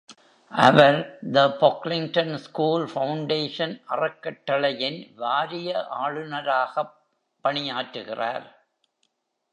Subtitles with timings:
[0.49, 1.19] Our
[1.33, 5.87] The Pocklington School Foundation அறக்கட்டளையின் வாரிய
[5.89, 6.93] ஆளுநராகப்
[7.43, 8.55] பணியாற்றுகிறார்.